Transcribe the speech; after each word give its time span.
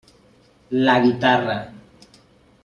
La 0.87 0.99
guitarra. 0.99 1.59